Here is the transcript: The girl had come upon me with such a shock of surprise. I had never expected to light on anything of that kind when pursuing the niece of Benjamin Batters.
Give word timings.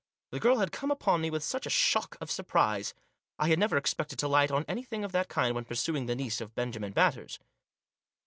The 0.31 0.39
girl 0.39 0.57
had 0.57 0.71
come 0.71 0.89
upon 0.89 1.21
me 1.21 1.29
with 1.29 1.43
such 1.43 1.67
a 1.67 1.69
shock 1.69 2.17
of 2.19 2.31
surprise. 2.31 2.95
I 3.37 3.49
had 3.49 3.59
never 3.59 3.77
expected 3.77 4.17
to 4.17 4.27
light 4.27 4.49
on 4.49 4.65
anything 4.67 5.03
of 5.03 5.11
that 5.11 5.29
kind 5.29 5.53
when 5.53 5.63
pursuing 5.65 6.07
the 6.07 6.15
niece 6.15 6.41
of 6.41 6.55
Benjamin 6.55 6.91
Batters. 6.93 7.37